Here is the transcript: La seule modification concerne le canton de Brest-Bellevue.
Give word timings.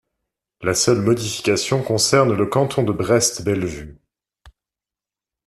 La 0.61 0.73
seule 0.73 0.99
modification 0.99 1.83
concerne 1.83 2.33
le 2.35 2.47
canton 2.47 2.81
de 2.81 2.91
Brest-Bellevue. 2.91 3.99